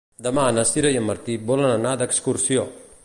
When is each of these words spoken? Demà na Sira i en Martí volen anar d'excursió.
Demà 0.27 0.45
na 0.57 0.63
Sira 0.69 0.91
i 0.95 0.97
en 1.01 1.05
Martí 1.09 1.35
volen 1.51 1.75
anar 1.75 1.93
d'excursió. 2.01 2.65